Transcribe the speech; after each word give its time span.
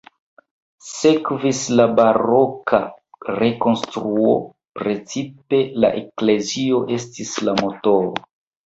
Sekvis 0.91 1.59
la 1.79 1.85
baroka 1.99 2.81
rekonstruo, 3.37 4.35
precipe 4.81 5.65
la 5.85 5.95
eklezio 6.03 6.85
estis 7.01 7.41
la 7.49 7.59
motoro. 7.65 8.15